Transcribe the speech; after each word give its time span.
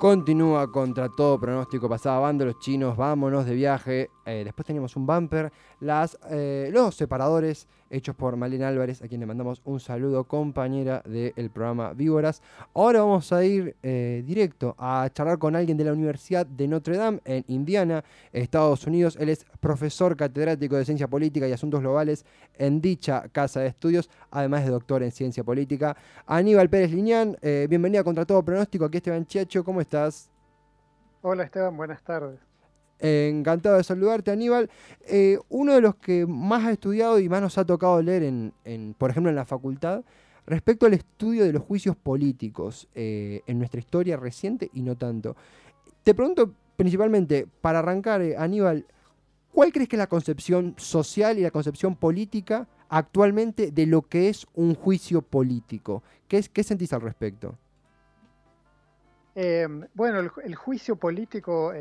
Continúa 0.00 0.72
contra 0.72 1.10
todo 1.10 1.38
pronóstico. 1.38 1.86
Pasaba 1.86 2.20
bando 2.20 2.46
los 2.46 2.58
chinos, 2.58 2.96
vámonos 2.96 3.44
de 3.44 3.54
viaje. 3.54 4.10
Eh, 4.30 4.44
después 4.44 4.64
teníamos 4.64 4.94
un 4.94 5.06
bumper. 5.06 5.52
Eh, 6.30 6.70
los 6.72 6.94
separadores 6.94 7.66
hechos 7.90 8.14
por 8.14 8.36
Malena 8.36 8.68
Álvarez, 8.68 9.02
a 9.02 9.08
quien 9.08 9.20
le 9.20 9.26
mandamos 9.26 9.60
un 9.64 9.80
saludo, 9.80 10.22
compañera 10.24 11.02
del 11.04 11.50
programa 11.50 11.92
Víboras. 11.92 12.40
Ahora 12.74 13.00
vamos 13.00 13.32
a 13.32 13.44
ir 13.44 13.74
eh, 13.82 14.22
directo 14.24 14.76
a 14.78 15.08
charlar 15.12 15.38
con 15.38 15.56
alguien 15.56 15.76
de 15.76 15.84
la 15.84 15.92
Universidad 15.92 16.46
de 16.46 16.68
Notre 16.68 16.96
Dame 16.96 17.20
en 17.24 17.44
Indiana, 17.48 18.04
Estados 18.32 18.86
Unidos. 18.86 19.16
Él 19.18 19.30
es 19.30 19.44
profesor 19.58 20.16
catedrático 20.16 20.76
de 20.76 20.84
Ciencia 20.84 21.08
Política 21.08 21.48
y 21.48 21.52
Asuntos 21.52 21.80
Globales 21.80 22.24
en 22.56 22.80
dicha 22.80 23.28
casa 23.32 23.60
de 23.60 23.66
estudios, 23.66 24.08
además 24.30 24.64
de 24.64 24.70
doctor 24.70 25.02
en 25.02 25.10
Ciencia 25.10 25.42
Política. 25.42 25.96
Aníbal 26.26 26.70
Pérez 26.70 26.92
Liñán, 26.92 27.36
bienvenida 27.42 28.04
contra 28.04 28.24
todo 28.24 28.44
pronóstico. 28.44 28.84
Aquí 28.84 28.98
Esteban 28.98 29.26
Chiacho, 29.26 29.64
¿cómo 29.64 29.80
estás? 29.80 30.30
Hola 31.22 31.42
Esteban, 31.42 31.76
buenas 31.76 32.02
tardes 32.02 32.49
encantado 33.00 33.76
de 33.76 33.84
saludarte, 33.84 34.30
Aníbal. 34.30 34.70
Eh, 35.06 35.38
uno 35.48 35.74
de 35.74 35.80
los 35.80 35.96
que 35.96 36.26
más 36.26 36.64
ha 36.64 36.72
estudiado 36.72 37.18
y 37.18 37.28
más 37.28 37.40
nos 37.40 37.58
ha 37.58 37.64
tocado 37.64 38.00
leer, 38.02 38.22
en, 38.22 38.94
por 38.98 39.10
ejemplo, 39.10 39.30
en 39.30 39.36
la 39.36 39.44
facultad, 39.44 40.04
respecto 40.46 40.86
al 40.86 40.94
estudio 40.94 41.44
de 41.44 41.52
los 41.52 41.62
juicios 41.62 41.96
políticos 41.96 42.88
eh, 42.94 43.42
en 43.46 43.58
nuestra 43.58 43.80
historia 43.80 44.16
reciente 44.16 44.70
y 44.72 44.82
no 44.82 44.96
tanto. 44.96 45.36
Te 46.02 46.14
pregunto 46.14 46.54
principalmente, 46.76 47.46
para 47.60 47.80
arrancar, 47.80 48.22
eh, 48.22 48.36
Aníbal, 48.36 48.86
¿cuál 49.52 49.72
crees 49.72 49.88
que 49.88 49.96
es 49.96 50.00
la 50.00 50.06
concepción 50.08 50.74
social 50.78 51.38
y 51.38 51.42
la 51.42 51.50
concepción 51.50 51.94
política 51.96 52.68
actualmente 52.88 53.70
de 53.70 53.86
lo 53.86 54.02
que 54.02 54.28
es 54.28 54.46
un 54.54 54.74
juicio 54.74 55.22
político? 55.22 56.02
¿Qué, 56.26 56.38
es, 56.38 56.48
qué 56.48 56.62
sentís 56.62 56.92
al 56.92 57.02
respecto? 57.02 57.56
bueno, 59.94 60.18
el, 60.44 60.54
juicio 60.54 60.96
político 60.96 61.72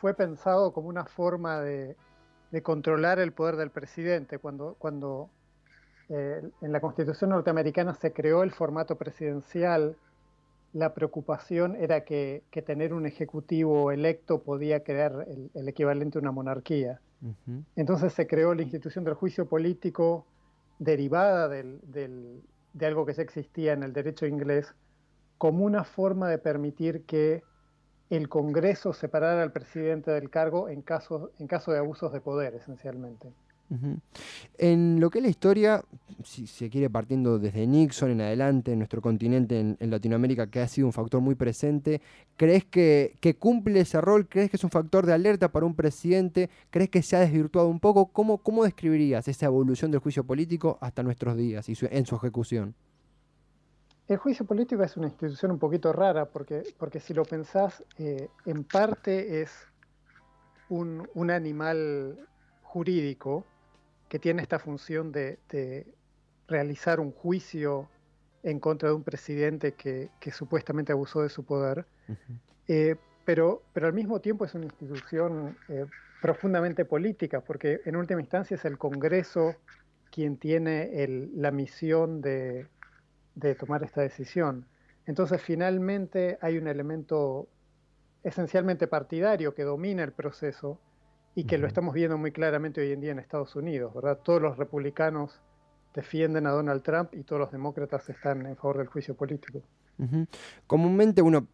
fue 0.00 0.14
pensado 0.14 0.72
como 0.72 0.88
una 0.88 1.04
forma 1.04 1.60
de, 1.60 1.96
controlar 2.62 3.18
el 3.20 3.32
poder 3.32 3.56
del 3.56 3.70
presidente. 3.70 4.38
Cuando, 4.38 4.74
cuando 4.78 5.28
eh, 6.08 6.42
en 6.62 6.72
la 6.72 6.80
Constitución 6.80 7.30
norteamericana 7.30 7.94
se 7.94 8.12
creó 8.12 8.42
el 8.42 8.50
formato 8.50 8.96
presidencial, 8.96 9.96
la 10.72 10.94
preocupación 10.94 11.76
era 11.76 12.04
que, 12.04 12.42
tener 12.66 12.94
un 12.94 13.06
ejecutivo 13.06 13.92
electo 13.92 14.42
podía 14.42 14.82
crear 14.82 15.26
el, 15.54 15.68
equivalente 15.68 16.18
a 16.18 16.22
una 16.22 16.32
monarquía. 16.32 17.00
Entonces 17.76 18.14
se 18.14 18.26
creó 18.26 18.54
la 18.54 18.62
institución 18.62 19.04
del 19.04 19.12
juicio 19.12 19.46
político 19.46 20.24
derivada 20.78 21.48
de 21.48 22.86
algo 22.86 23.04
que 23.04 23.12
ya 23.12 23.22
existía 23.22 23.74
en 23.74 23.82
el 23.82 23.92
derecho 23.92 24.26
inglés 24.26 24.74
como 25.36 25.64
una 25.66 25.84
forma 25.84 26.28
de 26.28 26.38
permitir 26.38 27.04
que 27.04 27.42
el 28.10 28.28
Congreso 28.28 28.92
separar 28.92 29.38
al 29.38 29.52
presidente 29.52 30.10
del 30.10 30.30
cargo 30.30 30.68
en 30.68 30.82
caso, 30.82 31.30
en 31.38 31.46
caso 31.46 31.72
de 31.72 31.78
abusos 31.78 32.12
de 32.12 32.20
poder, 32.20 32.54
esencialmente. 32.54 33.32
En 34.58 34.98
lo 34.98 35.10
que 35.10 35.18
es 35.18 35.22
la 35.22 35.30
historia, 35.30 35.84
si 36.24 36.48
se 36.48 36.68
quiere 36.68 36.90
partiendo 36.90 37.38
desde 37.38 37.68
Nixon 37.68 38.10
en 38.10 38.20
adelante, 38.20 38.72
en 38.72 38.78
nuestro 38.78 39.00
continente, 39.00 39.60
en, 39.60 39.90
Latinoamérica, 39.90 40.48
que 40.48 40.60
ha 40.60 40.66
sido 40.66 40.88
un 40.88 40.92
factor 40.92 41.20
muy 41.20 41.36
presente, 41.36 42.00
¿crees 42.36 42.64
que, 42.64 43.16
cumple 43.38 43.80
ese 43.80 44.00
rol? 44.00 44.26
¿Crees 44.28 44.50
que 44.50 44.56
es 44.56 44.64
un 44.64 44.70
factor 44.70 45.06
de 45.06 45.12
alerta 45.12 45.52
para 45.52 45.66
un 45.66 45.76
presidente? 45.76 46.50
¿Crees 46.70 46.90
que 46.90 47.02
se 47.02 47.14
ha 47.14 47.20
desvirtuado 47.20 47.68
un 47.68 47.78
poco? 47.78 48.06
¿Cómo, 48.06 48.38
cómo 48.38 48.64
describirías 48.64 49.28
esa 49.28 49.46
evolución 49.46 49.92
del 49.92 50.00
juicio 50.00 50.24
político 50.24 50.76
hasta 50.80 51.04
nuestros 51.04 51.36
días 51.36 51.68
y 51.68 51.74
en 51.90 52.06
su 52.06 52.16
ejecución? 52.16 52.74
El 54.10 54.16
juicio 54.16 54.44
político 54.44 54.82
es 54.82 54.96
una 54.96 55.06
institución 55.06 55.52
un 55.52 55.60
poquito 55.60 55.92
rara 55.92 56.24
porque, 56.24 56.64
porque 56.78 56.98
si 56.98 57.14
lo 57.14 57.22
pensás, 57.22 57.84
eh, 57.96 58.28
en 58.44 58.64
parte 58.64 59.40
es 59.40 59.52
un, 60.68 61.08
animal 61.30 62.18
jurídico 62.64 63.46
que 64.08 64.18
tiene 64.18 64.42
esta 64.42 64.58
función 64.58 65.12
de, 65.12 65.38
realizar 66.48 66.98
un 66.98 67.12
juicio 67.12 67.88
en 68.42 68.58
contra 68.58 68.88
de 68.88 68.96
un 68.96 69.04
presidente 69.04 69.74
que, 69.74 70.10
supuestamente 70.32 70.90
abusó 70.90 71.22
de 71.22 71.28
su 71.28 71.44
poder, 71.44 71.86
eh, 72.66 72.96
pero, 73.24 73.62
pero 73.72 73.86
al 73.86 73.92
mismo 73.92 74.18
tiempo 74.18 74.44
es 74.44 74.56
una 74.56 74.64
institución 74.64 75.56
eh, 75.68 75.86
profundamente 76.20 76.84
política, 76.84 77.42
porque 77.42 77.80
en 77.84 77.94
última 77.94 78.20
instancia 78.20 78.56
es 78.56 78.64
el 78.64 78.76
Congreso 78.76 79.54
quien 80.10 80.36
tiene 80.36 81.30
la 81.36 81.52
misión 81.52 82.20
de, 82.20 82.66
de 83.34 83.54
tomar 83.54 83.82
esta 83.82 84.02
decisión. 84.02 84.66
Entonces, 85.06 85.40
finalmente 85.42 86.38
hay 86.40 86.58
un 86.58 86.68
elemento 86.68 87.48
esencialmente 88.22 88.86
partidario 88.86 89.54
que 89.54 89.64
domina 89.64 90.04
el 90.04 90.12
proceso 90.12 90.78
y 91.34 91.44
que 91.44 91.58
lo 91.58 91.66
estamos 91.66 91.94
viendo 91.94 92.18
muy 92.18 92.32
claramente 92.32 92.80
hoy 92.80 92.92
en 92.92 93.00
día 93.00 93.12
en 93.12 93.18
Estados 93.18 93.54
Unidos, 93.56 93.94
¿verdad? 93.94 94.18
Todos 94.22 94.42
los 94.42 94.56
republicanos 94.58 95.40
defienden 95.94 96.46
a 96.46 96.50
Donald 96.50 96.82
Trump 96.82 97.14
y 97.14 97.22
todos 97.22 97.40
los 97.40 97.52
demócratas 97.52 98.08
están 98.08 98.46
en 98.46 98.56
favor 98.56 98.78
del 98.78 98.86
juicio 98.88 99.14
político. 99.14 99.62
Comúnmente 100.66 101.20
uno, 101.20 101.46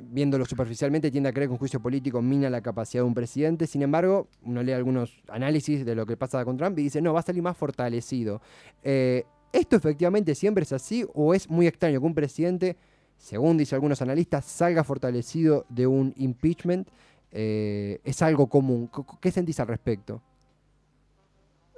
viéndolo 0.00 0.44
superficialmente, 0.44 1.10
tiende 1.10 1.28
a 1.28 1.32
creer 1.32 1.48
que 1.48 1.52
un 1.52 1.58
juicio 1.58 1.80
político 1.80 2.22
mina 2.22 2.48
la 2.48 2.60
capacidad 2.62 3.02
de 3.02 3.08
un 3.08 3.14
presidente, 3.14 3.66
sin 3.66 3.82
embargo, 3.82 4.28
uno 4.42 4.62
lee 4.62 4.72
algunos 4.72 5.22
análisis 5.28 5.84
de 5.84 5.94
lo 5.94 6.06
que 6.06 6.16
pasa 6.16 6.44
con 6.44 6.56
Trump 6.56 6.78
y 6.78 6.84
dice, 6.84 7.02
no, 7.02 7.12
va 7.12 7.20
a 7.20 7.24
salir 7.24 7.42
más 7.42 7.56
fortalecido. 7.56 8.40
Eh, 8.82 9.24
¿Esto 9.52 9.76
efectivamente 9.76 10.34
siempre 10.34 10.62
es 10.62 10.72
así 10.72 11.06
o 11.12 11.34
es 11.34 11.48
muy 11.50 11.66
extraño 11.66 12.00
que 12.00 12.06
un 12.06 12.14
presidente, 12.14 12.76
según 13.18 13.58
dicen 13.58 13.76
algunos 13.76 14.00
analistas, 14.00 14.46
salga 14.46 14.82
fortalecido 14.82 15.66
de 15.68 15.86
un 15.86 16.14
impeachment? 16.16 16.88
Eh, 17.30 18.00
¿Es 18.02 18.22
algo 18.22 18.46
común? 18.48 18.90
¿Qué 19.20 19.30
sentís 19.30 19.60
al 19.60 19.68
respecto? 19.68 20.22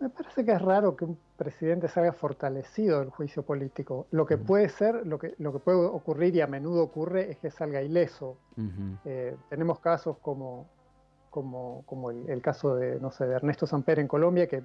Me 0.00 0.08
parece 0.08 0.44
que 0.44 0.52
es 0.52 0.60
raro 0.60 0.96
que 0.96 1.04
un 1.04 1.18
presidente 1.36 1.88
salga 1.88 2.12
fortalecido 2.12 3.00
del 3.00 3.10
juicio 3.10 3.42
político. 3.42 4.06
Lo 4.10 4.26
que 4.26 4.36
puede 4.36 4.68
ser, 4.68 5.06
lo 5.06 5.18
que, 5.18 5.34
lo 5.38 5.52
que 5.52 5.58
puede 5.58 5.78
ocurrir 5.78 6.34
y 6.36 6.40
a 6.40 6.46
menudo 6.46 6.82
ocurre 6.82 7.30
es 7.30 7.38
que 7.38 7.50
salga 7.50 7.82
ileso. 7.82 8.36
Eh, 9.04 9.36
tenemos 9.48 9.80
casos 9.80 10.18
como, 10.18 10.68
como, 11.34 12.10
el, 12.10 12.40
caso 12.40 12.76
de, 12.76 13.00
no 13.00 13.10
sé, 13.10 13.26
de 13.26 13.34
Ernesto 13.34 13.66
Samper 13.66 13.98
en 13.98 14.06
Colombia, 14.06 14.46
que 14.46 14.62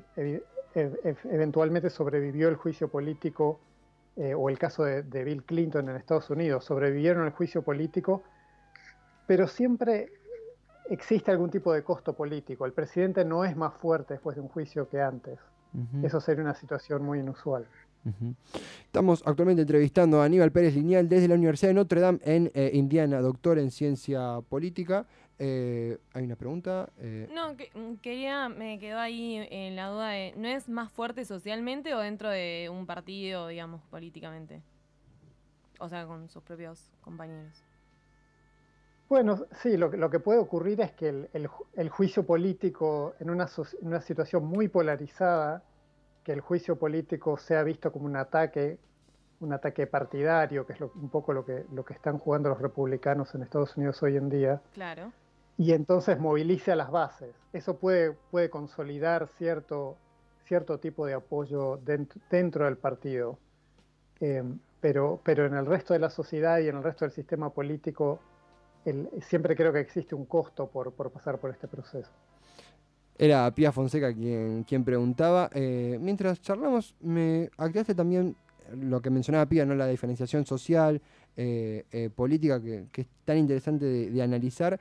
eventualmente 1.26 1.90
sobrevivió 1.90 2.48
el 2.48 2.56
juicio 2.56 2.90
político, 2.90 3.60
eh, 4.16 4.36
o 4.36 4.50
el 4.50 4.60
caso 4.60 4.84
de, 4.84 5.24
Bill 5.24 5.44
Clinton 5.44 5.90
en 5.90 5.96
Estados 5.96 6.30
Unidos, 6.30 6.66
sobrevivieron 6.66 7.26
el 7.26 7.32
juicio 7.32 7.64
político, 7.64 8.22
pero 9.26 9.48
siempre 9.48 10.12
existe 10.90 11.32
algún 11.32 11.50
tipo 11.50 11.74
de 11.74 11.84
costo 11.84 12.14
político. 12.14 12.66
El 12.66 12.74
presidente 12.74 13.26
no 13.26 13.44
es 13.46 13.56
más 13.56 13.74
fuerte 13.76 14.16
después 14.16 14.36
de 14.36 14.42
un 14.42 14.50
juicio 14.50 14.88
que 14.90 15.02
antes. 15.02 15.40
Eso 16.04 16.20
sería 16.20 16.44
una 16.44 16.56
situación 16.56 17.04
muy 17.04 17.20
inusual. 17.20 17.66
Estamos 18.86 19.22
actualmente 19.26 19.62
entrevistando 19.62 20.22
a 20.22 20.26
Aníbal 20.26 20.52
Pérez 20.52 20.74
Lineal 20.74 21.08
desde 21.08 21.28
la 21.28 21.36
Universidad 21.36 21.70
de 21.70 21.74
Notre 21.76 22.02
Dame 22.02 22.20
en 22.24 22.52
eh, 22.56 22.72
Indiana, 22.74 23.22
doctor 23.22 23.60
en 23.60 23.70
ciencia 23.70 24.40
política. 24.50 25.06
Eh, 25.42 25.98
hay 26.14 26.26
una 26.26 26.36
pregunta. 26.36 26.90
Eh. 26.98 27.30
No, 27.34 27.54
mm, 27.54 27.96
quería, 28.02 28.50
me 28.50 28.78
quedó 28.78 29.00
ahí 29.00 29.48
en 29.50 29.78
la 29.78 29.88
duda 29.88 30.10
de, 30.10 30.34
¿no 30.36 30.50
es 30.50 30.68
más 30.68 30.92
fuerte 30.92 31.24
socialmente 31.24 31.96
o 31.96 32.00
dentro 32.00 32.30
de 32.30 32.70
un 32.70 32.86
partido, 32.86 33.48
digamos, 33.48 33.82
políticamente? 33.90 34.62
O 35.80 35.88
sea, 35.88 36.06
con 36.06 36.28
sus 36.28 36.44
propios 36.44 36.92
compañeros. 37.00 37.64
Bueno, 39.08 39.46
sí, 39.62 39.78
lo, 39.78 39.90
lo 39.90 40.10
que 40.10 40.20
puede 40.20 40.40
ocurrir 40.40 40.82
es 40.82 40.92
que 40.92 41.30
el, 41.32 41.88
juicio 41.88 42.26
político 42.26 43.16
en 43.20 43.30
una, 43.30 43.48
en 43.82 43.88
una, 43.88 44.02
situación 44.02 44.46
muy 44.46 44.68
polarizada, 44.68 45.64
que 46.24 46.34
el 46.34 46.42
juicio 46.42 46.78
político 46.78 47.38
sea 47.38 47.64
visto 47.64 47.94
como 47.94 48.06
un 48.06 48.18
ataque, 48.18 48.78
un 49.40 49.54
ataque 49.54 49.88
partidario, 49.88 50.68
que 50.68 50.74
es 50.74 50.82
un 50.82 51.10
poco 51.10 51.32
lo 51.32 51.46
que, 51.46 51.66
lo 51.72 51.86
que 51.86 51.94
están 51.94 52.20
jugando 52.20 52.50
los 52.50 52.62
republicanos 52.62 53.34
en 53.34 53.42
Estados 53.42 53.78
Unidos 53.78 54.04
hoy 54.04 54.18
en 54.18 54.30
día. 54.30 54.62
Claro 54.74 55.14
y 55.60 55.74
entonces 55.74 56.18
movilice 56.18 56.72
a 56.72 56.78
las 56.78 56.90
bases. 56.90 57.36
Eso 57.52 57.76
puede, 57.76 58.14
puede 58.32 58.50
consolidar 58.50 59.28
cierto, 59.38 59.98
cierto 60.46 60.80
tipo 60.80 61.06
de 61.06 61.16
apoyo 61.16 61.82
dentro, 62.30 62.64
del 62.64 62.78
partido. 62.78 63.38
Eh, 64.22 64.42
pero, 64.80 65.20
pero 65.22 65.46
en 65.46 65.56
el 65.56 65.66
resto 65.66 65.94
de 65.94 66.00
la 66.00 66.10
sociedad 66.10 66.60
y 66.60 66.70
en 66.70 66.78
el 66.78 66.84
resto 66.84 67.04
del 67.04 67.12
sistema 67.12 67.50
político, 67.50 68.22
siempre 69.20 69.54
creo 69.54 69.74
que 69.74 69.82
existe 69.82 70.16
un 70.16 70.26
costo 70.26 70.68
por, 70.68 70.94
pasar 70.94 71.40
por 71.40 71.52
este 71.52 71.68
proceso. 71.68 72.10
Era 73.18 73.54
Pía 73.54 73.74
Fonseca 73.74 74.14
quien, 74.14 74.64
quien 74.64 74.86
preguntaba. 74.86 75.50
Eh, 75.54 75.98
mientras 76.00 76.42
charlamos, 76.42 76.96
me 77.02 77.50
aclaraste 77.58 77.96
también 77.96 78.34
lo 78.80 79.02
que 79.02 79.10
mencionaba 79.10 79.46
Pía, 79.46 79.66
¿no? 79.66 79.76
la 79.76 79.88
diferenciación 79.88 80.46
social, 80.46 81.02
eh, 81.36 82.10
política, 82.16 82.62
que, 82.62 82.88
es 82.94 83.08
tan 83.26 83.38
interesante 83.38 83.86
de 83.86 84.22
analizar. 84.22 84.80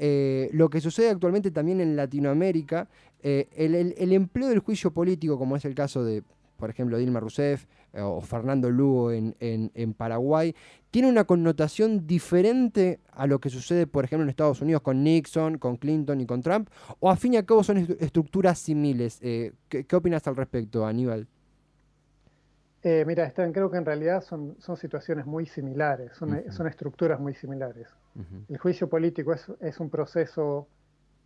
Eh, 0.00 0.48
lo 0.52 0.70
que 0.70 0.80
sucede 0.80 1.10
actualmente 1.10 1.50
también 1.50 1.80
en 1.80 1.96
Latinoamérica, 1.96 2.88
eh, 3.20 3.48
el, 3.56 4.12
empleo 4.12 4.48
del 4.48 4.60
juicio 4.60 4.92
político, 4.92 5.36
como 5.36 5.56
es 5.56 5.64
el 5.64 5.74
caso 5.74 6.04
de 6.04 6.22
por 6.56 6.70
ejemplo, 6.70 6.98
Dilma 6.98 7.20
Rousseff 7.20 7.66
eh, 7.92 8.00
o 8.00 8.20
Fernando 8.20 8.68
Lugo 8.68 9.12
en, 9.12 9.94
Paraguay, 9.96 10.56
tiene 10.90 11.08
una 11.08 11.22
connotación 11.22 12.04
diferente 12.04 12.98
a 13.12 13.28
lo 13.28 13.40
que 13.40 13.48
sucede, 13.48 13.86
por 13.86 14.04
ejemplo, 14.04 14.24
en 14.24 14.30
Estados 14.30 14.60
Unidos 14.60 14.82
con 14.82 15.04
Nixon, 15.04 15.58
con 15.58 15.76
Clinton 15.76 16.20
y 16.20 16.26
con 16.26 16.42
Trump? 16.42 16.68
¿O 16.98 17.10
a 17.10 17.16
fin 17.16 17.34
y 17.34 17.36
al 17.36 17.44
cabo 17.44 17.62
son 17.62 17.76
estructuras 18.00 18.58
similares? 18.58 19.20
¿qué, 19.20 19.86
opinas 19.92 20.26
al 20.26 20.34
respecto, 20.34 20.84
Aníbal? 20.84 21.28
Eh, 22.82 23.04
mira, 23.06 23.24
Están, 23.24 23.52
creo 23.52 23.70
que 23.70 23.78
en 23.78 23.84
realidad 23.84 24.22
son, 24.22 24.56
son 24.60 24.76
situaciones 24.76 25.26
muy 25.26 25.46
similares, 25.46 26.12
son, 26.16 26.44
son 26.52 26.66
estructuras 26.68 27.18
muy 27.18 27.34
similares. 27.34 27.88
El 28.48 28.58
juicio 28.58 28.88
político 28.88 29.32
es, 29.32 29.46
es, 29.60 29.78
un 29.78 29.90
proceso, 29.90 30.66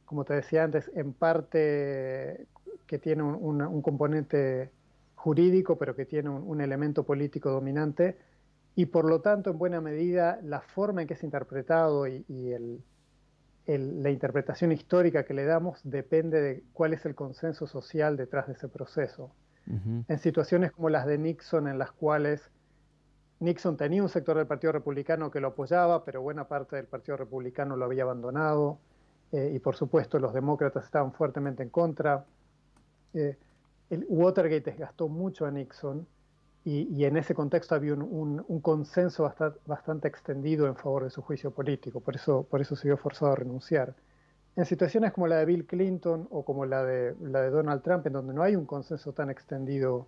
como 0.04 0.24
te 0.24 0.34
decía 0.34 0.64
antes, 0.64 0.90
en 0.94 1.14
parte 1.14 2.46
que 2.86 2.98
tiene 2.98 3.22
un, 3.22 3.62
un 3.62 3.82
componente 3.82 4.70
jurídico, 5.22 5.78
pero 5.78 5.94
que 5.94 6.04
tiene 6.04 6.30
un, 6.30 6.60
elemento 6.60 7.04
político 7.04 7.50
dominante, 7.50 8.18
y 8.74 8.86
por 8.86 9.04
lo 9.04 9.20
tanto, 9.20 9.50
en 9.50 9.58
buena 9.58 9.80
medida, 9.80 10.40
la 10.42 10.60
forma 10.60 11.02
en 11.02 11.08
que 11.08 11.14
es 11.14 11.22
interpretado 11.22 12.08
y, 12.08 12.24
la 13.66 14.10
interpretación 14.10 14.72
histórica 14.72 15.24
que 15.24 15.34
le 15.34 15.44
damos 15.44 15.78
depende 15.84 16.40
de 16.40 16.64
cuál 16.72 16.94
es 16.94 17.06
el 17.06 17.14
consenso 17.14 17.68
social 17.68 18.16
detrás 18.16 18.48
de 18.48 18.54
ese 18.54 18.66
proceso. 18.66 19.30
En 19.66 20.18
situaciones 20.18 20.72
como 20.72 20.90
las 20.90 21.06
de 21.06 21.18
Nixon, 21.18 21.68
en 21.68 21.78
las 21.78 21.92
cuales 21.92 22.50
Nixon 23.40 23.76
tenía 23.76 24.02
un 24.02 24.08
sector 24.08 24.36
del 24.36 24.46
Partido 24.46 24.72
Republicano 24.72 25.30
que 25.30 25.40
lo 25.40 25.48
apoyaba, 25.48 26.04
pero 26.04 26.20
buena 26.22 26.48
parte 26.48 26.76
del 26.76 26.86
Partido 26.86 27.16
Republicano 27.16 27.76
lo 27.76 27.84
había 27.84 28.02
abandonado, 28.02 28.78
eh, 29.32 29.52
y 29.54 29.58
por 29.58 29.76
supuesto 29.76 30.18
los 30.18 30.32
demócratas 30.32 30.84
estaban 30.84 31.12
fuertemente 31.12 31.62
en 31.62 31.70
contra. 31.70 32.24
Eh, 33.14 33.36
el 33.90 34.06
Watergate 34.08 34.70
desgastó 34.70 35.08
mucho 35.08 35.44
a 35.44 35.50
Nixon 35.50 36.06
y, 36.64 37.04
en 37.04 37.16
ese 37.16 37.34
contexto 37.34 37.74
había 37.74 37.94
un, 37.94 38.60
consenso 38.62 39.30
bastante, 39.66 40.06
extendido 40.06 40.68
en 40.68 40.76
favor 40.76 41.02
de 41.04 41.10
su 41.10 41.20
juicio 41.20 41.50
político, 41.50 42.00
por 42.00 42.14
eso, 42.14 42.46
por 42.48 42.60
eso 42.60 42.76
se 42.76 42.86
vio 42.86 42.96
forzado 42.96 43.32
a 43.32 43.36
renunciar. 43.36 43.94
En 44.54 44.66
situaciones 44.66 45.12
como 45.12 45.26
la 45.26 45.36
de 45.36 45.46
Bill 45.46 45.66
Clinton 45.66 46.28
o 46.30 46.44
como 46.44 46.66
la 46.66 46.84
de, 46.84 47.14
la 47.20 47.40
de 47.40 47.50
Donald 47.50 47.82
Trump, 47.82 48.06
en 48.06 48.12
donde 48.12 48.34
no 48.34 48.42
hay 48.42 48.54
un 48.54 48.66
consenso 48.66 49.12
tan 49.12 49.30
extendido 49.30 50.06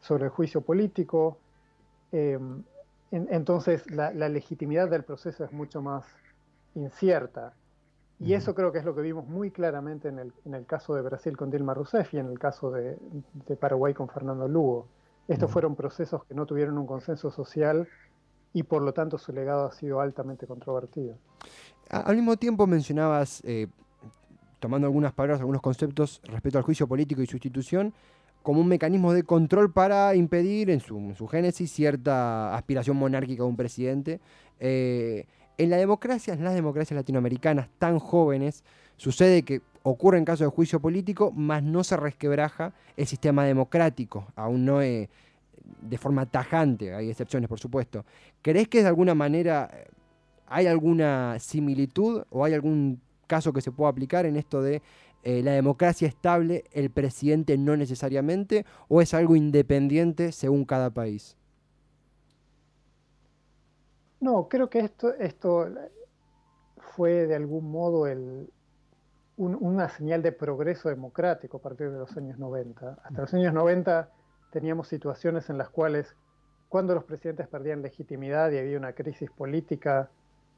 sobre 0.00 0.24
el 0.24 0.30
juicio 0.30 0.62
político, 0.62 1.38
eh, 2.12 2.38
entonces 3.10 3.90
la, 3.90 4.12
la 4.12 4.28
legitimidad 4.28 4.88
del 4.88 5.04
proceso 5.04 5.44
es 5.44 5.52
mucho 5.52 5.82
más 5.82 6.06
incierta. 6.74 7.52
Y 8.18 8.32
eso 8.32 8.54
creo 8.54 8.72
que 8.72 8.78
es 8.78 8.84
lo 8.84 8.94
que 8.94 9.02
vimos 9.02 9.28
muy 9.28 9.50
claramente 9.50 10.08
en 10.08 10.18
el, 10.18 10.32
en 10.46 10.54
el 10.54 10.64
caso 10.64 10.94
de 10.94 11.02
Brasil 11.02 11.36
con 11.36 11.50
Dilma 11.50 11.74
Rousseff 11.74 12.14
y 12.14 12.18
en 12.18 12.30
el 12.30 12.38
caso 12.38 12.70
de, 12.70 12.96
de 13.46 13.56
Paraguay 13.56 13.92
con 13.92 14.08
Fernando 14.08 14.48
Lugo. 14.48 14.88
Estos 15.28 15.50
fueron 15.50 15.76
procesos 15.76 16.24
que 16.24 16.34
no 16.34 16.46
tuvieron 16.46 16.78
un 16.78 16.86
consenso 16.86 17.30
social 17.30 17.86
y 18.56 18.62
por 18.62 18.80
lo 18.80 18.94
tanto 18.94 19.18
su 19.18 19.32
legado 19.32 19.66
ha 19.66 19.72
sido 19.72 20.00
altamente 20.00 20.46
controvertido. 20.46 21.18
Al 21.90 22.16
mismo 22.16 22.38
tiempo 22.38 22.66
mencionabas, 22.66 23.42
eh, 23.44 23.66
tomando 24.60 24.86
algunas 24.86 25.12
palabras, 25.12 25.40
algunos 25.40 25.60
conceptos 25.60 26.22
respecto 26.24 26.56
al 26.56 26.64
juicio 26.64 26.88
político 26.88 27.20
y 27.20 27.26
sustitución, 27.26 27.92
como 28.42 28.62
un 28.62 28.68
mecanismo 28.68 29.12
de 29.12 29.24
control 29.24 29.74
para 29.74 30.14
impedir 30.14 30.70
en 30.70 30.80
su, 30.80 31.12
su 31.18 31.26
génesis 31.28 31.70
cierta 31.70 32.56
aspiración 32.56 32.96
monárquica 32.96 33.42
de 33.42 33.48
un 33.50 33.56
presidente. 33.56 34.20
Eh, 34.58 35.26
en 35.58 35.68
la 35.68 35.76
democracia, 35.76 36.32
en 36.32 36.42
las 36.42 36.54
democracias 36.54 36.96
latinoamericanas 36.96 37.68
tan 37.78 37.98
jóvenes, 37.98 38.64
sucede 38.96 39.42
que 39.42 39.60
ocurre 39.82 40.16
en 40.16 40.24
casos 40.24 40.46
de 40.46 40.50
juicio 40.50 40.80
político, 40.80 41.30
mas 41.30 41.62
no 41.62 41.84
se 41.84 41.94
resquebraja 41.98 42.72
el 42.96 43.06
sistema 43.06 43.44
democrático, 43.44 44.28
aún 44.34 44.64
no 44.64 44.80
de 45.80 45.98
forma 45.98 46.26
tajante, 46.26 46.94
hay 46.94 47.10
excepciones 47.10 47.48
por 47.48 47.58
supuesto. 47.58 48.04
¿Crees 48.42 48.68
que 48.68 48.82
de 48.82 48.88
alguna 48.88 49.14
manera 49.14 49.70
eh, 49.72 49.86
hay 50.46 50.66
alguna 50.66 51.38
similitud 51.38 52.24
o 52.30 52.44
hay 52.44 52.54
algún 52.54 53.00
caso 53.26 53.52
que 53.52 53.60
se 53.60 53.72
pueda 53.72 53.90
aplicar 53.90 54.26
en 54.26 54.36
esto 54.36 54.62
de 54.62 54.82
eh, 55.22 55.42
la 55.42 55.52
democracia 55.52 56.06
estable, 56.06 56.64
el 56.72 56.90
presidente 56.90 57.58
no 57.58 57.76
necesariamente, 57.76 58.64
o 58.88 59.00
es 59.02 59.12
algo 59.12 59.34
independiente 59.34 60.30
según 60.30 60.64
cada 60.64 60.90
país? 60.90 61.36
No, 64.20 64.48
creo 64.48 64.70
que 64.70 64.80
esto, 64.80 65.12
esto 65.14 65.68
fue 66.78 67.26
de 67.26 67.34
algún 67.34 67.70
modo 67.70 68.06
el, 68.06 68.48
una 69.36 69.88
señal 69.88 70.22
de 70.22 70.32
progreso 70.32 70.88
democrático 70.88 71.58
a 71.58 71.60
partir 71.60 71.90
de 71.90 71.98
los 71.98 72.16
años 72.16 72.38
90. 72.38 72.98
Hasta 73.02 73.20
los 73.20 73.34
años 73.34 73.52
90 73.52 74.08
teníamos 74.56 74.88
situaciones 74.88 75.50
en 75.50 75.58
las 75.58 75.68
cuales 75.68 76.16
cuando 76.70 76.94
los 76.94 77.04
presidentes 77.04 77.46
perdían 77.46 77.82
legitimidad 77.82 78.50
y 78.50 78.56
había 78.56 78.78
una 78.78 78.94
crisis 78.94 79.30
política, 79.30 80.08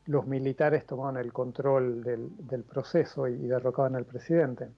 los 0.06 0.24
militares 0.24 0.86
tomaban 0.86 1.16
el 1.16 1.32
control 1.32 2.04
del, 2.04 2.62
proceso 2.62 3.26
y 3.26 3.36
derrocaban 3.36 3.96
al 3.96 4.04
presidente. 4.04 4.68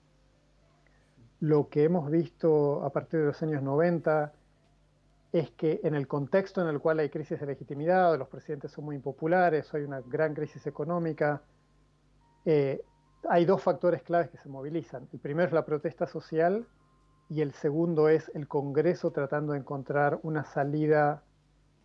Lo 1.40 1.68
que 1.68 1.84
hemos 1.84 2.10
visto 2.10 2.82
a 2.82 2.88
partir 2.88 3.20
de 3.20 3.26
los 3.26 3.42
años 3.42 3.62
90 3.62 4.32
es 5.34 5.50
que 5.50 5.80
en 5.84 5.94
el 5.94 6.08
contexto 6.08 6.62
en 6.62 6.68
el 6.68 6.80
cual 6.80 7.00
hay 7.00 7.10
crisis 7.10 7.38
de 7.40 7.44
legitimidad, 7.44 8.16
los 8.16 8.28
presidentes 8.28 8.70
son 8.70 8.86
muy 8.86 8.96
impopulares, 8.96 9.74
hay 9.74 9.82
una 9.82 10.00
gran 10.00 10.32
crisis 10.32 10.66
económica, 10.66 11.42
eh, 12.46 12.82
hay 13.28 13.44
dos 13.44 13.62
factores 13.62 14.02
claves 14.02 14.30
que 14.30 14.38
se 14.38 14.48
movilizan. 14.48 15.06
El 15.12 15.18
primero 15.18 15.48
es 15.48 15.52
la 15.52 15.66
protesta 15.66 16.06
social 16.06 16.66
y 17.30 17.42
el 17.42 17.52
segundo 17.52 18.08
es 18.08 18.30
el 18.34 18.48
Congreso 18.48 19.12
tratando 19.12 19.52
de 19.52 19.60
encontrar 19.60 20.18
una 20.24 20.44
salida 20.44 21.22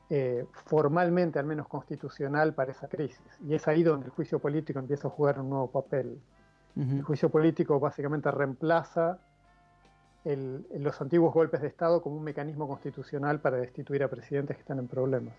eh, 0.10 0.46
formalmente, 0.66 1.38
al 1.38 1.46
menos 1.46 1.68
constitucional, 1.68 2.56
para 2.56 2.72
esa 2.72 2.88
crisis. 2.88 3.22
Y 3.48 3.54
es 3.54 3.68
ahí 3.68 3.84
donde 3.84 4.08
el 4.08 4.12
juicio 4.12 4.40
político 4.40 4.80
empieza 4.80 5.08
a 5.08 5.12
jugar 5.12 5.40
un 5.40 5.50
nuevo 5.52 5.70
papel. 5.70 6.20
El 6.76 7.04
juicio 7.04 7.30
político 7.30 7.80
básicamente 7.80 8.30
reemplaza 8.32 9.18
los 10.26 11.00
antiguos 11.00 11.34
golpes 11.34 11.62
de 11.62 11.68
Estado 11.68 12.02
como 12.02 12.18
un 12.18 12.24
mecanismo 12.24 12.68
constitucional 12.68 13.40
para 13.40 13.56
destituir 13.56 14.04
a 14.04 14.10
presidentes 14.10 14.58
que 14.58 14.62
están 14.62 14.80
en 14.80 14.88
problemas. 14.88 15.34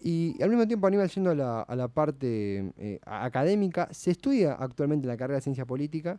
Y 0.00 0.40
al 0.42 0.48
mismo 0.48 0.66
tiempo, 0.66 0.86
Aníbal, 0.86 1.10
yendo 1.10 1.32
a 1.32 1.76
la, 1.76 1.88
parte 1.88 2.72
eh, 2.78 2.98
académica, 3.04 3.88
se 3.90 4.12
estudia 4.12 4.54
actualmente 4.54 5.04
en 5.04 5.08
la 5.08 5.18
carrera 5.18 5.36
de 5.36 5.42
ciencia 5.42 5.66
política 5.66 6.18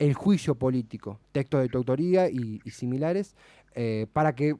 el 0.00 0.14
juicio 0.14 0.54
político, 0.54 1.20
textos 1.30 1.60
de 1.60 1.68
tu 1.68 1.78
autoría 1.78 2.28
y, 2.28 2.58
similares, 2.70 3.36
eh, 3.74 4.06
para 4.12 4.34
que 4.34 4.56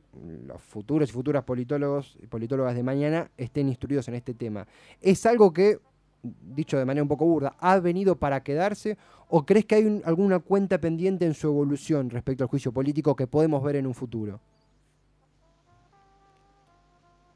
los 0.46 0.62
futuros 0.62 1.08
y 1.08 1.12
futuras 1.12 1.42
politólogos 1.44 2.16
y 2.22 2.26
politólogas 2.26 2.76
de 2.76 2.82
mañana 2.82 3.30
estén 3.38 3.68
instruidos 3.68 4.06
en 4.08 4.14
este 4.14 4.34
tema. 4.34 4.68
¿Es 5.00 5.24
algo 5.24 5.52
que 5.52 5.80
dicho 6.22 6.78
de 6.78 6.84
manera 6.84 7.02
un 7.02 7.08
poco 7.08 7.24
burda, 7.24 7.56
ha 7.58 7.80
venido 7.80 8.16
para 8.16 8.42
quedarse 8.42 8.98
o 9.28 9.46
crees 9.46 9.64
que 9.64 9.76
hay 9.76 10.02
alguna 10.04 10.38
cuenta 10.40 10.78
pendiente 10.78 11.24
en 11.24 11.32
su 11.32 11.46
evolución 11.46 12.10
respecto 12.10 12.44
al 12.44 12.50
juicio 12.50 12.70
político 12.70 13.16
que 13.16 13.26
podemos 13.26 13.62
ver 13.62 13.76
en 13.76 13.86
un 13.86 13.94
futuro? 13.94 14.40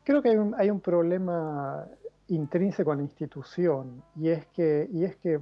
Creo 0.04 0.20
que 0.20 0.28
hay 0.58 0.68
un, 0.68 0.80
problema 0.80 1.86
intrínseco 2.28 2.92
a 2.92 2.96
la 2.96 3.02
institución 3.02 4.02
y 4.14 4.28
es 4.28 4.44
que, 4.48 4.86
y 4.92 5.04
es 5.04 5.16
que, 5.16 5.40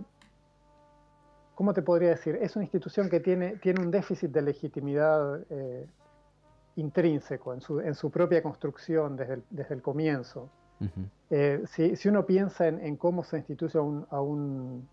¿cómo 1.54 1.72
te 1.72 1.82
podría 1.82 2.10
decir? 2.10 2.38
Es 2.40 2.56
una 2.56 2.64
institución 2.64 3.08
que 3.08 3.20
tiene, 3.20 3.56
tiene 3.56 3.80
un 3.80 3.90
déficit 3.90 4.30
de 4.30 4.42
legitimidad 4.42 5.40
eh, 5.50 5.86
intrínseco 6.76 7.52
en 7.52 7.60
su, 7.60 7.80
en 7.80 7.94
su, 7.94 8.10
propia 8.10 8.42
construcción 8.42 9.16
desde 9.16 9.42
desde 9.50 9.74
el 9.74 9.82
comienzo. 9.82 10.48
Eh, 11.30 11.62
si, 11.66 12.08
uno 12.08 12.26
piensa 12.26 12.66
en, 12.66 12.96
cómo 12.96 13.22
se 13.22 13.38
instituye 13.38 13.78
a, 13.78 13.82
un, 13.82 14.88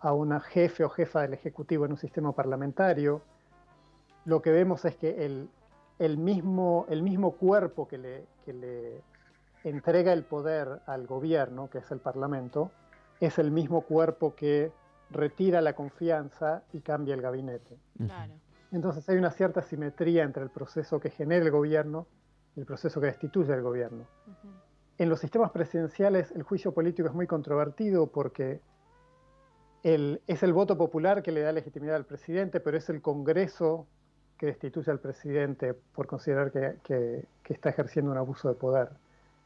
a, 0.00 0.12
una 0.12 0.40
jefe 0.40 0.84
o 0.84 0.90
jefa 0.90 1.22
del 1.22 1.32
Ejecutivo 1.32 1.86
en 1.86 1.92
un 1.92 1.98
sistema 1.98 2.32
parlamentario, 2.32 3.22
lo 4.26 4.42
que 4.42 4.50
vemos 4.50 4.84
es 4.84 4.96
que 4.96 5.24
el, 5.24 5.48
el, 5.98 6.18
mismo, 6.18 6.84
el 6.90 7.02
mismo 7.02 7.32
cuerpo 7.32 7.88
que 7.88 7.96
le, 7.96 8.26
que 8.44 8.52
le 8.52 9.00
entrega 9.64 10.12
el 10.12 10.24
poder 10.24 10.80
al 10.86 11.06
gobierno, 11.06 11.70
que 11.70 11.78
es 11.78 11.90
el 11.90 11.98
Parlamento, 11.98 12.70
es 13.20 13.38
el 13.38 13.50
mismo 13.50 13.82
cuerpo 13.82 14.34
que 14.34 14.72
retira 15.10 15.60
la 15.60 15.74
confianza 15.74 16.62
y 16.72 16.80
cambia 16.80 17.14
el 17.14 17.22
gabinete. 17.22 17.78
Entonces 18.72 19.08
hay 19.08 19.16
una 19.16 19.30
cierta 19.30 19.62
simetría 19.62 20.22
entre 20.22 20.42
el 20.42 20.50
proceso 20.50 21.00
que 21.00 21.10
genera 21.10 21.44
el 21.44 21.50
gobierno 21.50 22.06
y 22.56 22.60
el 22.60 22.66
proceso 22.66 23.00
que 23.00 23.08
destituye 23.08 23.52
el 23.52 23.62
gobierno. 23.62 24.04
En 24.98 25.08
los 25.08 25.20
sistemas 25.20 25.50
presidenciales 25.50 26.30
el 26.32 26.42
juicio 26.42 26.72
político 26.72 27.08
es 27.08 27.14
muy 27.14 27.26
controvertido 27.26 28.06
porque 28.06 28.60
es 29.82 30.42
el 30.42 30.52
voto 30.52 30.76
popular 30.76 31.22
que 31.22 31.32
le 31.32 31.40
da 31.40 31.52
legitimidad 31.52 31.96
al 31.96 32.04
presidente, 32.04 32.60
pero 32.60 32.76
es 32.76 32.88
el 32.90 33.00
Congreso 33.00 33.86
que 34.36 34.46
destituye 34.46 34.90
al 34.90 35.00
presidente 35.00 35.74
por 35.74 36.06
considerar 36.06 36.50
que, 36.50 37.26
está 37.44 37.70
ejerciendo 37.70 38.10
un 38.10 38.16
abuso 38.16 38.48
de 38.48 38.54
poder. 38.54 38.90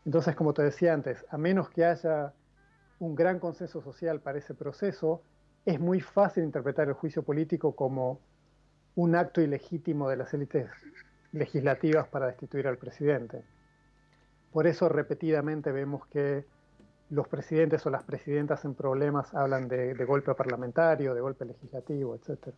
Entonces, 0.05 0.37
como 0.37 0.53
te 0.53 0.63
decía 0.63 0.93
antes, 0.93 1.25
a 1.31 1.39
menos 1.39 1.71
que 1.71 1.85
haya 1.85 2.33
un 2.99 3.15
gran 3.15 3.39
consenso 3.39 3.81
social 3.81 4.21
para 4.21 4.39
ese 4.39 4.55
proceso, 4.55 5.23
es 5.65 5.81
muy 5.81 6.01
fácil 6.01 6.45
interpretar 6.45 6.89
el 6.89 6.95
juicio 6.95 7.23
político 7.23 7.75
como 7.75 8.21
un 8.95 9.17
acto 9.17 9.41
ilegítimo 9.41 10.09
de 10.09 10.17
las 10.17 10.33
élites 10.35 10.69
legislativas 11.33 12.07
para 12.09 12.27
destituir 12.27 12.67
al 12.69 12.79
presidente. 12.79 13.43
Por 14.53 14.67
eso 14.67 14.89
repetidamente 14.89 15.73
vemos 15.73 16.07
que 16.07 16.45
los 17.11 17.29
presidentes 17.29 17.85
o 17.87 17.91
las 17.91 18.05
presidentas 18.05 18.65
en 18.65 18.75
problemas 18.75 19.35
hablan 19.35 19.69
de, 19.69 19.93
golpe 20.05 20.35
parlamentario, 20.35 21.15
de 21.15 21.21
golpe 21.21 21.45
legislativo, 21.45 22.15
etc. 22.15 22.55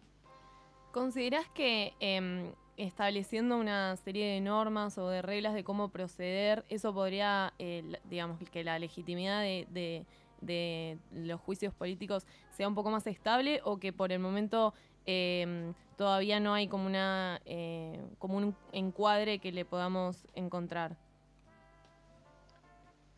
¿Consideras 0.92 1.48
que 1.54 1.94
em, 2.00 2.52
estableciendo 2.76 3.58
una 3.58 3.96
serie 3.96 4.34
de 4.34 4.40
normas 4.40 4.98
o 4.98 5.08
de 5.08 5.22
reglas 5.22 5.54
de 5.54 5.64
cómo 5.64 5.88
proceder, 5.90 6.64
eso 6.68 6.92
podría, 6.92 7.54
eh, 7.58 7.98
digamos, 8.04 8.38
que 8.50 8.64
la 8.64 8.78
legitimidad 8.78 9.40
de, 9.40 10.06
los 10.40 11.40
juicios 11.40 11.74
políticos 11.74 12.26
sea 12.50 12.68
un 12.68 12.74
poco 12.74 12.90
más 12.90 13.06
estable 13.06 13.60
o 13.64 13.78
que 13.78 13.92
por 13.92 14.12
el 14.12 14.18
momento 14.18 14.74
em, 15.04 15.74
todavía 15.96 16.40
no 16.40 16.54
hay 16.54 16.68
como, 16.68 16.86
una, 16.86 17.40
eh, 17.44 18.00
como 18.18 18.36
un 18.36 18.54
encuadre 18.72 19.38
que 19.38 19.52
le 19.52 19.64
podamos 19.64 20.26
encontrar? 20.34 20.96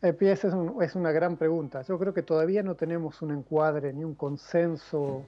Eh, 0.01 0.15
esa 0.21 0.47
es, 0.47 0.53
es, 0.81 0.95
una 0.95 1.11
gran 1.11 1.35
pregunta. 1.35 1.81
Yo 1.81 1.99
creo 1.99 2.13
que 2.13 2.23
todavía 2.23 2.63
no 2.63 2.75
tenemos 2.75 3.21
un 3.21 3.31
encuadre 3.31 3.91
ni 3.91 4.03
un 4.03 4.15
consenso, 4.15 5.25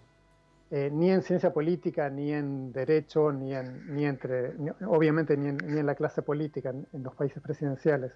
eh, 0.73 0.89
ni 0.89 1.11
en 1.11 1.21
ciencia 1.21 1.51
política, 1.51 2.09
ni 2.09 2.31
en 2.31 2.71
derecho, 2.71 3.33
ni, 3.33 3.53
en, 3.53 3.93
ni 3.93 4.05
entre, 4.05 4.53
obviamente 4.87 5.35
ni 5.35 5.49
en, 5.49 5.57
ni 5.57 5.79
en, 5.79 5.85
la 5.85 5.95
clase 5.95 6.21
política 6.21 6.69
en, 6.69 7.03
los 7.03 7.13
países 7.13 7.43
presidenciales, 7.43 8.13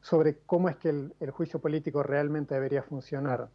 sobre 0.00 0.38
cómo 0.46 0.68
es 0.68 0.76
que 0.76 0.90
el, 0.90 1.14
el, 1.20 1.30
juicio 1.30 1.60
político 1.60 2.02
realmente 2.02 2.54
debería 2.54 2.82
funcionar. 2.82 3.48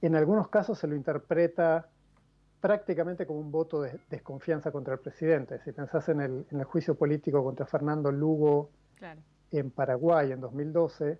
En 0.00 0.16
algunos 0.16 0.48
casos 0.48 0.78
se 0.78 0.86
lo 0.86 0.96
interpreta 0.96 1.88
prácticamente 2.60 3.26
como 3.26 3.40
un 3.40 3.50
voto 3.50 3.82
de 3.82 4.00
desconfianza 4.08 4.70
contra 4.70 4.94
el 4.94 5.00
presidente. 5.00 5.58
Si 5.60 5.72
pensás 5.72 6.08
en 6.08 6.20
el, 6.20 6.46
en 6.50 6.60
el 6.60 6.64
juicio 6.64 6.94
político 6.94 7.42
contra 7.44 7.66
Fernando 7.66 8.10
Lugo, 8.10 8.70
claro 8.96 9.20
en 9.58 9.70
Paraguay 9.70 10.32
en 10.32 10.40
2012. 10.40 11.18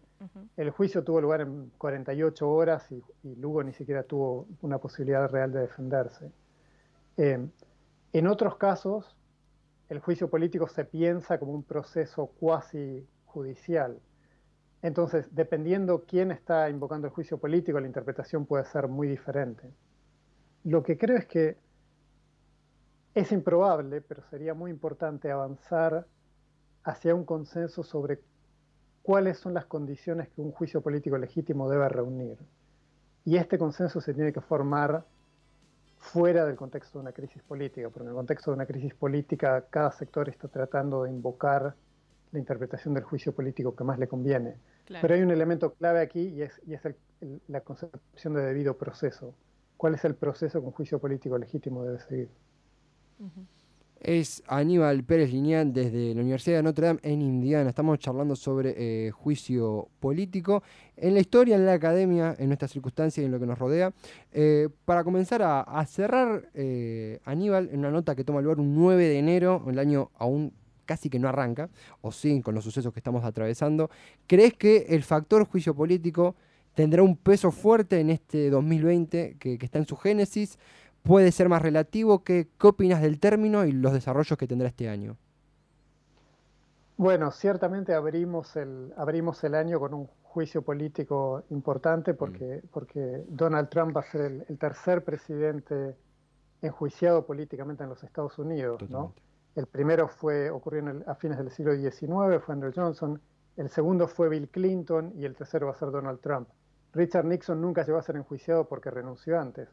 El 0.57 0.71
juicio 0.71 1.05
tuvo 1.05 1.21
lugar 1.21 1.43
en 1.43 1.71
48 1.79 2.49
horas 2.49 2.91
y, 2.91 3.35
Lugo 3.37 3.63
ni 3.63 3.73
siquiera 3.73 4.03
tuvo 4.03 4.47
una 4.63 4.79
posibilidad 4.79 5.29
real 5.29 5.53
de 5.53 5.61
defenderse. 5.61 6.31
Eh, 7.17 7.47
en 8.13 8.27
otros 8.27 8.57
casos, 8.57 9.17
el 9.89 9.99
juicio 10.01 10.31
político 10.31 10.69
se 10.69 10.85
piensa 10.85 11.39
como 11.39 11.53
un 11.53 11.63
proceso 11.63 12.27
cuasi 12.27 13.07
judicial. 13.33 13.99
Entonces, 14.83 15.27
dependiendo 15.31 16.05
quién 16.07 16.31
está 16.31 16.69
invocando 16.69 17.07
el 17.07 17.13
juicio 17.13 17.39
político, 17.39 17.81
la 17.81 17.87
interpretación 17.87 18.47
puede 18.47 18.65
ser 18.67 18.89
muy 18.89 19.09
diferente. 19.09 19.71
Lo 20.65 20.83
que 20.83 20.99
creo 20.99 21.17
es 21.17 21.27
que 21.27 21.57
es 23.15 23.31
improbable, 23.33 24.01
pero 24.01 24.23
sería 24.31 24.55
muy 24.55 24.71
importante 24.71 25.31
avanzar 25.31 26.07
hacia 26.85 27.15
un 27.15 27.25
consenso 27.25 27.83
sobre 27.83 28.21
cuáles 29.03 29.39
son 29.39 29.55
las 29.55 29.67
condiciones 29.67 30.29
que 30.31 30.41
un 30.41 30.53
juicio 30.53 30.81
político 30.81 31.17
legítimo 31.17 31.71
debe 31.71 31.89
reunir. 31.89 32.39
Y 33.25 33.37
este 33.37 33.59
consenso 33.59 34.01
se 34.01 34.15
tiene 34.15 34.33
que 34.33 34.41
formar 34.41 35.05
fuera 35.99 36.45
del 36.45 36.57
contexto 36.57 36.99
de 36.99 37.03
una 37.03 37.13
crisis 37.13 37.43
política, 37.43 37.89
porque 37.89 38.05
en 38.05 38.09
el 38.09 38.17
contexto 38.17 38.51
de 38.51 38.57
una 38.57 38.67
crisis 38.67 38.95
política 38.95 39.65
cada 39.71 39.93
sector 39.93 40.29
está 40.29 40.49
tratando 40.49 41.05
de 41.05 41.11
invocar 41.11 41.75
la 42.33 42.39
interpretación 42.39 42.95
del 42.95 43.05
juicio 43.05 43.33
político 43.33 43.77
que 43.77 43.85
más 43.85 43.99
le 43.99 44.09
conviene. 44.09 44.57
Pero 45.01 45.15
hay 45.15 45.23
un 45.23 45.31
elemento 45.31 45.75
clave 45.75 46.01
aquí 46.01 46.29
y 46.29 46.43
es, 46.43 46.61
la 47.49 47.61
concepción 47.61 48.35
de 48.35 48.43
debido 48.43 48.77
proceso. 48.77 49.35
¿Cuál 49.77 49.95
es 49.95 50.05
el 50.05 50.15
proceso 50.15 50.61
que 50.61 50.67
un 50.67 50.73
juicio 50.73 50.99
político 50.99 51.39
legítimo 51.39 51.85
debe 51.85 52.01
seguir? 52.01 52.29
Es 54.01 54.43
Aníbal 54.49 55.05
Pérez 55.05 55.31
Lineal 55.31 55.73
desde 55.73 56.15
la 56.15 56.23
Universidad 56.23 56.57
de 56.57 56.63
Notre 56.63 56.87
Dame 56.87 57.01
en 57.03 57.23
Indiana. 57.23 57.69
Estamos 57.69 57.99
charlando 57.99 58.35
sobre 58.35 58.75
eh, 58.77 59.11
juicio 59.11 59.89
político 60.01 60.63
en 60.97 61.15
la 61.15 61.21
historia, 61.21 61.57
en 61.57 61.67
la 61.67 61.75
academia, 61.75 62.35
en 62.39 62.49
nuestras 62.49 62.73
circunstancias 62.73 63.23
y 63.23 63.27
en 63.27 63.33
lo 63.33 63.39
que 63.39 63.47
nos 63.47 63.59
rodea. 63.59 63.93
Eh, 64.33 64.69
para 64.85 65.05
comenzar 65.05 65.43
a, 65.45 65.87
cerrar, 65.87 66.49
eh, 66.55 67.21
Aníbal, 67.25 67.69
en 67.71 67.81
una 67.81 67.91
nota 67.91 68.17
que 68.17 68.25
toma 68.25 68.41
lugar 68.41 68.59
un 68.59 68.75
9 68.75 69.05
de 69.05 69.19
enero, 69.19 69.65
el 69.69 69.79
año 69.79 70.11
aún 70.17 70.53
casi 70.93 71.11
que 71.11 71.19
no 71.19 71.29
arranca, 71.29 71.71
o 72.01 72.13
sí, 72.13 72.41
con 72.43 72.55
los 72.55 72.65
sucesos 72.65 72.93
que 72.93 73.01
estamos 73.01 73.25
atravesando, 73.25 73.91
¿crees 74.27 74.55
que 74.55 74.87
el 74.89 75.03
factor 75.03 75.45
juicio 75.47 75.75
político 75.75 76.35
tendrá 76.75 77.03
un 77.03 77.17
peso 77.17 77.51
fuerte 77.51 78.01
en 78.01 78.11
este 78.11 78.51
2020 78.51 79.37
que, 79.39 79.59
que 79.59 79.65
está 79.67 79.79
en 79.79 79.87
su 79.87 79.97
génesis? 79.97 80.59
puede 81.03 81.33
ser 81.33 81.49
más 81.49 81.63
relativo. 81.63 82.23
¿Qué, 82.25 82.49
¿Qué 82.59 82.67
opinas 82.67 83.03
del 83.03 83.19
término 83.19 83.65
y 83.65 83.73
los 83.73 83.93
desarrollos 83.93 84.39
que 84.39 84.47
tendrá 84.47 84.69
este 84.69 84.89
año? 84.89 85.17
Bueno, 86.97 87.31
ciertamente 87.33 87.95
abrimos 87.95 88.55
el, 88.57 88.93
abrimos 88.97 89.43
el 89.45 89.55
año 89.55 89.81
con 89.81 89.95
un 89.95 90.09
juicio 90.23 90.63
político 90.63 91.43
importante 91.51 92.15
porque, 92.15 92.61
mm. 92.63 92.69
porque 92.71 93.25
Donald 93.29 93.69
Trump 93.69 93.97
va 93.97 94.03
a 94.03 94.05
ser 94.05 94.45
el, 94.49 94.59
tercer 94.59 95.05
presidente 95.05 95.97
enjuiciado 96.61 97.27
políticamente 97.27 97.83
en 97.83 97.89
los 97.89 98.03
Estados 98.05 98.39
Unidos. 98.39 98.89
¿no? 98.89 99.15
El 99.55 99.67
primero 99.67 100.09
fue, 100.09 100.51
ocurrió 100.51 100.83
a 101.07 101.15
fines 101.15 101.39
del 101.39 101.51
siglo 101.51 101.75
XIX, 101.75 102.43
fue 102.43 102.55
Andrew 102.55 102.73
Johnson, 102.75 103.21
el 103.57 103.69
segundo 103.69 104.09
fue 104.09 104.29
Bill 104.31 104.49
Clinton 104.49 105.13
y 105.17 105.27
el 105.27 105.37
tercero 105.37 105.67
va 105.67 105.73
a 105.73 105.77
ser 105.77 105.91
Donald 105.91 106.21
Trump. 106.21 106.49
Richard 106.95 107.25
Nixon 107.25 107.61
nunca 107.61 107.85
llegó 107.85 107.99
a 107.99 108.03
ser 108.03 108.17
enjuiciado 108.17 108.67
porque 108.67 108.91
renunció 108.91 109.39
antes, 109.41 109.69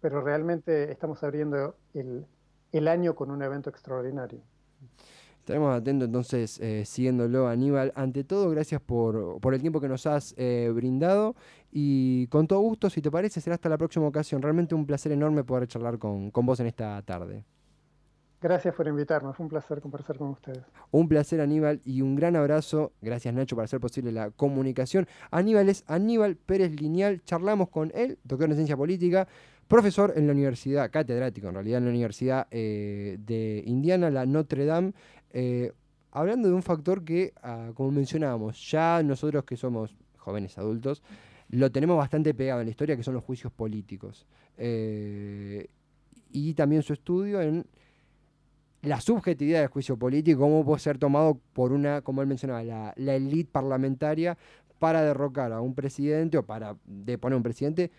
pero 0.00 0.22
realmente 0.22 0.90
estamos 0.90 1.22
abriendo 1.22 1.76
el, 1.92 2.88
año 2.88 3.14
con 3.14 3.30
un 3.30 3.42
evento 3.42 3.70
extraordinario. 3.70 4.40
Estaremos 5.38 5.74
atentos 5.74 6.06
entonces, 6.06 6.58
eh, 6.60 6.84
siguiéndolo, 6.86 7.48
Aníbal. 7.48 7.92
Ante 7.94 8.24
todo, 8.24 8.48
gracias 8.48 8.80
por, 8.80 9.38
el 9.52 9.60
tiempo 9.60 9.78
que 9.78 9.88
nos 9.88 10.06
has 10.06 10.34
eh, 10.38 10.70
brindado 10.74 11.34
y 11.70 12.26
con 12.28 12.46
todo 12.46 12.60
gusto, 12.60 12.88
si 12.88 13.02
te 13.02 13.10
parece, 13.10 13.42
será 13.42 13.54
hasta 13.54 13.68
la 13.68 13.76
próxima 13.76 14.06
ocasión. 14.06 14.40
Realmente 14.40 14.74
un 14.74 14.86
placer 14.86 15.12
enorme 15.12 15.44
poder 15.44 15.68
charlar 15.68 15.98
con, 15.98 16.30
con 16.30 16.46
vos 16.46 16.60
en 16.60 16.66
esta 16.66 17.00
tarde. 17.02 17.44
Gracias 18.44 18.74
por 18.74 18.86
invitarnos, 18.86 19.34
fue 19.34 19.44
un 19.44 19.48
placer 19.48 19.80
conversar 19.80 20.18
con 20.18 20.28
ustedes. 20.28 20.62
Un 20.90 21.08
placer 21.08 21.40
Aníbal 21.40 21.80
y 21.82 22.02
un 22.02 22.14
gran 22.14 22.36
abrazo. 22.36 22.92
Gracias 23.00 23.32
Nacho 23.32 23.56
por 23.56 23.64
hacer 23.64 23.80
posible 23.80 24.12
la 24.12 24.32
comunicación. 24.32 25.08
Aníbal 25.30 25.70
es 25.70 25.82
Aníbal 25.86 26.36
Pérez 26.36 26.78
Lineal, 26.78 27.24
charlamos 27.24 27.70
con 27.70 27.90
él, 27.94 28.18
doctor 28.22 28.50
en 28.50 28.56
ciencia 28.56 28.76
política, 28.76 29.26
profesor 29.66 30.12
en 30.14 30.26
la 30.26 30.34
universidad, 30.34 30.90
catedrático 30.90 31.48
en 31.48 31.54
realidad 31.54 31.78
en 31.78 31.84
la 31.84 31.90
Universidad 31.90 32.46
eh, 32.50 33.16
de 33.18 33.62
Indiana, 33.64 34.10
la 34.10 34.26
Notre 34.26 34.66
Dame. 34.66 34.92
Eh, 35.30 35.72
hablando 36.10 36.46
de 36.46 36.54
un 36.54 36.62
factor 36.62 37.02
que, 37.02 37.32
ah, 37.42 37.70
como 37.74 37.92
mencionábamos, 37.92 38.70
ya 38.70 39.02
nosotros 39.02 39.44
que 39.44 39.56
somos 39.56 39.96
jóvenes 40.18 40.58
adultos, 40.58 41.02
lo 41.48 41.72
tenemos 41.72 41.96
bastante 41.96 42.34
pegado 42.34 42.60
en 42.60 42.66
la 42.66 42.72
historia, 42.72 42.94
que 42.94 43.04
son 43.04 43.14
los 43.14 43.24
juicios 43.24 43.50
políticos. 43.54 44.26
Eh, 44.58 45.66
y 46.30 46.52
también 46.52 46.82
su 46.82 46.92
estudio 46.92 47.40
en 47.40 47.64
la 48.84 49.00
subjetividad 49.00 49.60
del 49.60 49.68
juicio 49.68 49.96
político, 49.96 50.40
cómo 50.40 50.64
puede 50.64 50.78
ser 50.80 50.98
tomado 50.98 51.40
por 51.52 51.72
una, 51.72 52.02
como 52.02 52.22
él 52.22 52.28
mencionaba, 52.28 52.62
la, 52.62 52.92
la 52.96 53.14
élite 53.14 53.50
parlamentaria 53.50 54.36
para 54.78 55.02
derrocar 55.02 55.52
a 55.52 55.60
un 55.60 55.74
presidente 55.74 56.38
o 56.38 56.44
para 56.44 56.76
deponer 56.84 57.34
a 57.34 57.36
un 57.38 57.42
presidente 57.42 57.90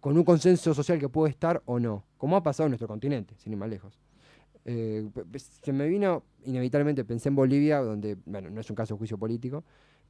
con 0.00 0.16
un 0.16 0.24
consenso 0.24 0.74
social 0.74 0.98
que 0.98 1.08
puede 1.08 1.30
estar 1.30 1.62
o 1.64 1.78
no, 1.78 2.04
como 2.16 2.36
ha 2.36 2.42
pasado 2.42 2.66
en 2.66 2.72
nuestro 2.72 2.88
continente, 2.88 3.34
sin 3.36 3.52
ir 3.52 3.58
más 3.58 3.68
lejos. 3.68 4.00
Eh, 4.64 5.08
se 5.38 5.72
me 5.72 5.86
vino, 5.86 6.24
inevitablemente 6.44 7.04
pensé 7.04 7.28
en 7.28 7.36
Bolivia, 7.36 7.78
donde, 7.80 8.16
bueno, 8.24 8.50
no 8.50 8.60
es 8.60 8.70
un 8.70 8.76
caso 8.76 8.94
de 8.94 8.98
juicio 8.98 9.18
político, 9.18 9.64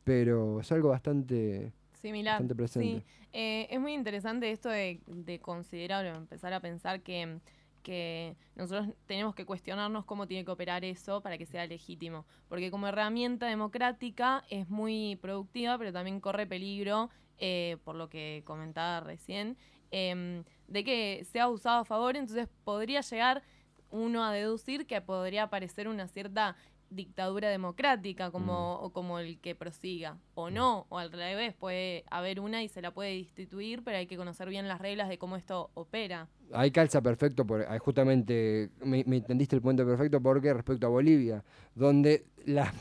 pero 0.04 0.60
es 0.60 0.70
algo 0.72 0.90
bastante, 0.90 1.72
Similar. 2.00 2.46
presente. 2.54 3.00
Sí. 3.00 3.04
Eh, 3.32 3.66
es 3.70 3.80
muy 3.80 3.94
interesante 3.94 4.50
esto 4.50 4.68
de, 4.68 5.00
de 5.06 5.40
considerar 5.40 6.04
o 6.06 6.16
empezar 6.16 6.52
a 6.52 6.60
pensar 6.60 7.02
que 7.02 7.38
que 7.82 8.36
nosotros 8.54 8.88
tenemos 9.06 9.34
que 9.34 9.44
cuestionarnos 9.44 10.04
cómo 10.04 10.26
tiene 10.26 10.44
que 10.44 10.50
operar 10.50 10.84
eso 10.84 11.20
para 11.20 11.36
que 11.38 11.46
sea 11.46 11.66
legítimo. 11.66 12.24
Porque 12.48 12.70
como 12.70 12.86
herramienta 12.88 13.46
democrática 13.46 14.44
es 14.48 14.68
muy 14.68 15.16
productiva, 15.16 15.76
pero 15.78 15.92
también 15.92 16.20
corre 16.20 16.46
peligro, 16.46 17.10
eh, 17.38 17.76
por 17.84 17.96
lo 17.96 18.08
que 18.08 18.42
comentaba 18.46 19.00
recién, 19.00 19.56
em, 19.90 20.44
de 20.68 20.84
que 20.84 21.26
sea 21.30 21.48
usado 21.48 21.80
a 21.80 21.84
favor, 21.84 22.16
entonces 22.16 22.48
podría 22.64 23.00
llegar 23.00 23.42
uno 23.90 24.24
a 24.24 24.32
deducir 24.32 24.86
que 24.86 25.00
podría 25.00 25.44
aparecer 25.44 25.86
una 25.88 26.08
cierta 26.08 26.56
dictadura 26.94 27.48
democrática 27.48 28.30
como, 28.30 28.88
mm. 28.88 28.90
como 28.92 29.18
el 29.18 29.38
que 29.38 29.54
prosiga, 29.54 30.18
o 30.34 30.50
mm. 30.50 30.54
no, 30.54 30.86
o 30.88 30.98
al 30.98 31.12
revés, 31.12 31.54
puede 31.54 32.04
haber 32.10 32.40
una 32.40 32.62
y 32.62 32.68
se 32.68 32.82
la 32.82 32.92
puede 32.92 33.16
destituir, 33.16 33.82
pero 33.84 33.98
hay 33.98 34.06
que 34.06 34.16
conocer 34.16 34.48
bien 34.48 34.68
las 34.68 34.80
reglas 34.80 35.08
de 35.08 35.18
cómo 35.18 35.36
esto 35.36 35.70
opera. 35.74 36.28
Ahí 36.52 36.70
calza 36.70 37.00
perfecto, 37.00 37.46
por, 37.46 37.64
justamente 37.78 38.70
me, 38.84 39.00
entendiste 39.00 39.56
el 39.56 39.62
punto 39.62 39.86
perfecto 39.86 40.20
porque 40.20 40.52
respecto 40.52 40.86
a 40.86 40.90
Bolivia, 40.90 41.42
donde 41.74 42.26
la 42.46 42.72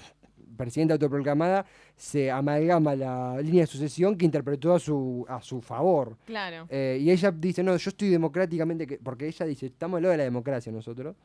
presidenta 0.57 0.93
autoproclamada 0.93 1.65
se 1.95 2.29
amalgama 2.29 2.95
la 2.95 3.41
línea 3.41 3.61
de 3.61 3.67
sucesión 3.67 4.17
que 4.17 4.25
interpretó 4.25 4.73
a 4.73 4.79
su, 4.79 5.25
a 5.27 5.41
su 5.41 5.61
favor. 5.61 6.17
Claro. 6.25 6.67
Eh, 6.69 6.99
y 7.01 7.09
ella 7.09 7.31
dice, 7.31 7.63
no, 7.63 7.75
yo 7.77 7.89
estoy 7.89 8.09
democráticamente, 8.09 8.99
porque 9.03 9.27
ella 9.27 9.45
dice, 9.45 9.67
estamos 9.67 9.97
en 9.97 10.03
lo 10.03 10.09
de 10.09 10.17
la 10.17 10.23
democracia 10.23 10.71
nosotros. 10.71 11.15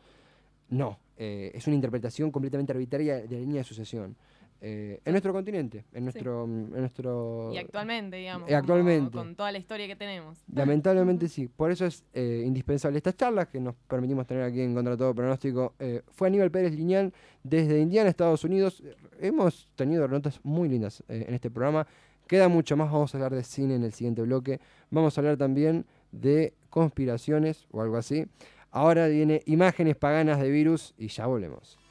No, 0.69 0.99
eh, 1.17 1.53
es 1.55 1.67
una 1.67 1.77
interpretación 1.77 2.31
completamente 2.31 2.73
arbitraria 2.73 3.17
de 3.17 3.37
la 3.37 3.41
línea 3.41 3.59
de 3.59 3.65
sucesión. 3.65 4.17
Eh, 4.61 5.01
en 5.05 5.13
nuestro 5.13 5.35
continente, 5.35 5.85
en 5.93 6.05
nuestro, 6.05 6.45
en 6.45 6.71
nuestro... 6.71 7.51
Y 7.53 7.59
actualmente, 7.59 8.17
digamos. 8.17 8.51
actualmente. 8.51 9.11
con 9.11 9.37
toda 9.37 9.53
la 9.53 9.59
historia 9.59 9.87
que 9.87 9.97
tenemos. 9.97 10.43
Lamentablemente 10.53 11.29
sí. 11.29 11.47
Por 11.47 11.71
eso 11.71 11.85
es 11.85 12.05
indispensable 12.15 12.97
estas 12.97 13.17
charlas 13.17 13.49
que 13.49 13.61
nos 13.61 13.75
permitimos 13.75 14.27
tener 14.27 14.43
aquí 14.43 14.63
en 14.63 14.75
Contra 14.75 14.97
Todo 14.97 15.15
Pronóstico. 15.15 15.75
fue 16.11 16.29
Aníbal 16.29 16.51
Pérez 16.51 16.73
Liñán 16.73 17.13
desde 17.43 17.79
Indiana, 17.81 18.09
Estados 18.09 18.45
Unidos. 18.45 18.83
Hemos 19.21 19.69
tenido 19.77 20.09
notas 20.09 20.41
muy 20.43 20.71
lindas 20.71 21.05
en 21.09 21.35
este 21.35 21.51
programa. 21.51 21.87
Queda 22.27 22.49
mucho 22.49 22.77
más, 22.77 22.91
vamos 22.91 23.15
a 23.15 23.19
hablar 23.19 23.35
de 23.35 23.45
cine 23.45 23.77
en 23.77 23.85
el 23.85 23.93
siguiente 23.93 24.23
bloque. 24.23 24.59
Vamos 24.91 25.17
a 25.17 25.21
hablar 25.21 25.37
también 25.37 25.87
de 26.11 26.55
conspiraciones 26.71 27.67
o 27.71 27.83
algo 27.83 27.97
así. 27.97 28.27
Ahora 28.77 29.09
viene 29.09 29.41
imágenes 29.47 29.97
paganas 29.97 30.39
de 30.39 30.51
virus 30.51 30.93
y 30.99 31.09
ya 31.09 31.25
volvemos. 31.25 31.79